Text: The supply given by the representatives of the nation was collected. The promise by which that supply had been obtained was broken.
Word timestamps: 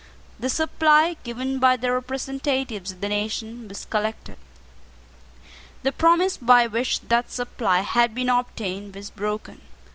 The 0.39 0.49
supply 0.49 1.15
given 1.23 1.59
by 1.59 1.77
the 1.77 1.91
representatives 1.91 2.91
of 2.93 3.01
the 3.01 3.09
nation 3.09 3.67
was 3.67 3.85
collected. 3.85 4.39
The 5.83 5.91
promise 5.91 6.37
by 6.37 6.65
which 6.65 7.01
that 7.01 7.29
supply 7.31 7.81
had 7.81 8.15
been 8.15 8.27
obtained 8.29 8.95
was 8.95 9.11
broken. 9.11 9.61